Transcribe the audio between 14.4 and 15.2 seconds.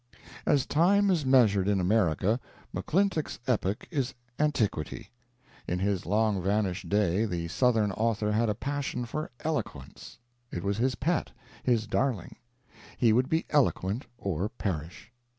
perish.